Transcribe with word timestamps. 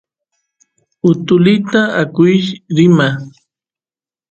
utulitata 1.09 1.81
akush 2.03 2.45
rima 2.75 3.07